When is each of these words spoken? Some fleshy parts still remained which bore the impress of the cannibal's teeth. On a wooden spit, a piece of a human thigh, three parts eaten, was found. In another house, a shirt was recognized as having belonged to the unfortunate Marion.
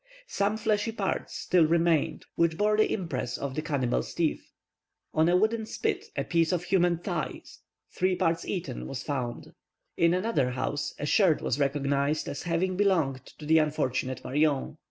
Some 0.25 0.57
fleshy 0.57 0.91
parts 0.91 1.35
still 1.37 1.67
remained 1.67 2.25
which 2.33 2.57
bore 2.57 2.75
the 2.75 2.91
impress 2.91 3.37
of 3.37 3.53
the 3.53 3.61
cannibal's 3.61 4.15
teeth. 4.15 4.51
On 5.13 5.29
a 5.29 5.35
wooden 5.37 5.67
spit, 5.67 6.05
a 6.17 6.23
piece 6.23 6.51
of 6.51 6.63
a 6.63 6.65
human 6.65 6.97
thigh, 6.97 7.43
three 7.91 8.15
parts 8.15 8.43
eaten, 8.43 8.87
was 8.87 9.03
found. 9.03 9.53
In 9.97 10.15
another 10.15 10.49
house, 10.49 10.95
a 10.97 11.05
shirt 11.05 11.39
was 11.43 11.59
recognized 11.59 12.27
as 12.27 12.41
having 12.41 12.75
belonged 12.77 13.23
to 13.37 13.45
the 13.45 13.59
unfortunate 13.59 14.23
Marion. 14.25 14.77